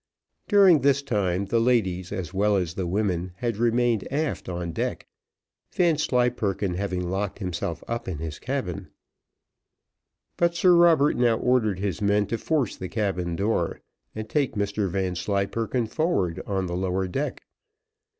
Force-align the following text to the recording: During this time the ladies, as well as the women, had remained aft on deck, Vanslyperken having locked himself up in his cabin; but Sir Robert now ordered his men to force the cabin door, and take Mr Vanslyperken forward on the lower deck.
During 0.47 0.79
this 0.79 1.03
time 1.03 1.45
the 1.45 1.59
ladies, 1.59 2.11
as 2.11 2.33
well 2.33 2.55
as 2.57 2.73
the 2.73 2.87
women, 2.87 3.33
had 3.35 3.57
remained 3.57 4.11
aft 4.11 4.49
on 4.49 4.71
deck, 4.71 5.05
Vanslyperken 5.71 6.73
having 6.73 7.07
locked 7.07 7.37
himself 7.37 7.83
up 7.87 8.07
in 8.07 8.17
his 8.17 8.39
cabin; 8.39 8.87
but 10.37 10.55
Sir 10.55 10.73
Robert 10.73 11.17
now 11.17 11.37
ordered 11.37 11.77
his 11.77 12.01
men 12.01 12.25
to 12.25 12.39
force 12.39 12.75
the 12.75 12.89
cabin 12.89 13.35
door, 13.35 13.79
and 14.15 14.27
take 14.27 14.55
Mr 14.55 14.89
Vanslyperken 14.89 15.85
forward 15.85 16.41
on 16.47 16.65
the 16.65 16.75
lower 16.75 17.07
deck. 17.07 17.43